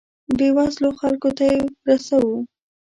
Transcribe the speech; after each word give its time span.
بیوزلو 0.37 0.89
خلکو 0.99 1.29
ته 1.37 1.43
یې 1.51 1.57
رسوو. 1.87 2.35